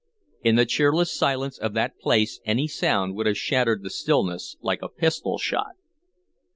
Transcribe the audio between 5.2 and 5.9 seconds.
shot.